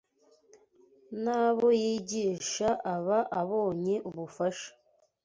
[1.23, 4.69] n’abo yigisha aba abonye ubufasha